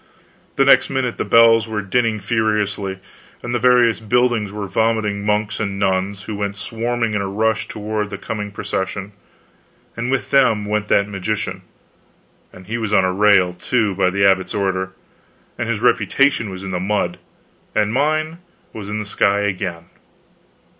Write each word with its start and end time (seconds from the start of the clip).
The 0.55 0.65
next 0.65 0.89
minute 0.89 1.17
the 1.17 1.23
bells 1.23 1.67
were 1.67 1.83
dinning 1.83 2.19
furiously, 2.19 2.97
and 3.43 3.53
the 3.53 3.59
various 3.59 3.99
buildings 3.99 4.51
were 4.51 4.65
vomiting 4.65 5.23
monks 5.23 5.59
and 5.59 5.77
nuns, 5.77 6.23
who 6.23 6.33
went 6.35 6.55
swarming 6.57 7.13
in 7.13 7.21
a 7.21 7.27
rush 7.27 7.67
toward 7.67 8.09
the 8.09 8.17
coming 8.17 8.49
procession; 8.49 9.11
and 9.95 10.09
with 10.09 10.31
them 10.31 10.65
went 10.65 10.87
that 10.87 11.07
magician 11.07 11.61
and 12.51 12.65
he 12.65 12.79
was 12.79 12.91
on 12.91 13.05
a 13.05 13.13
rail, 13.13 13.53
too, 13.53 13.93
by 13.93 14.09
the 14.09 14.25
abbot's 14.25 14.55
order; 14.55 14.93
and 15.55 15.69
his 15.69 15.81
reputation 15.81 16.49
was 16.49 16.63
in 16.63 16.71
the 16.71 16.79
mud, 16.79 17.19
and 17.75 17.93
mine 17.93 18.39
was 18.73 18.89
in 18.89 18.97
the 18.97 19.05
sky 19.05 19.41
again. 19.41 19.85